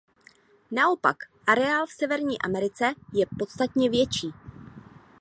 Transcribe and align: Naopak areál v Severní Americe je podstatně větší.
Naopak 0.71 1.17
areál 1.47 1.85
v 1.85 1.91
Severní 1.91 2.41
Americe 2.41 2.93
je 3.13 3.25
podstatně 3.39 3.89
větší. 3.89 4.33